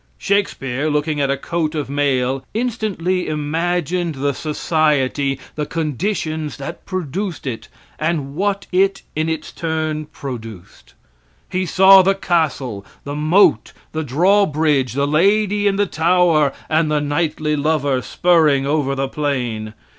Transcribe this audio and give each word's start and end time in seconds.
Shakespeare, 0.17 0.89
looking 0.89 1.21
at 1.21 1.29
a 1.29 1.37
coat 1.37 1.75
of 1.75 1.87
mail, 1.87 2.43
instantly 2.55 3.27
imagined 3.27 4.15
the 4.15 4.33
society, 4.33 5.39
the 5.53 5.67
conditions 5.67 6.57
that 6.57 6.87
produced 6.87 7.45
it, 7.45 7.67
and 7.99 8.33
what 8.33 8.65
it, 8.71 9.03
in 9.15 9.29
its 9.29 9.51
turn, 9.51 10.07
produced. 10.07 10.95
He 11.51 11.67
saw 11.67 12.01
the 12.01 12.15
castle, 12.15 12.83
the 13.03 13.15
moat, 13.15 13.73
the 13.91 14.03
drawbridge, 14.03 14.93
the 14.93 15.05
lady 15.05 15.67
in 15.67 15.75
the 15.75 15.85
tower, 15.85 16.51
and 16.67 16.89
the 16.89 16.99
knightly 16.99 17.55
lover 17.55 18.01
spurring 18.01 18.65
over 18.65 18.95
the 18.95 19.07
plain. 19.07 19.75